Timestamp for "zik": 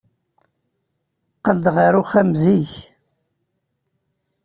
2.41-2.73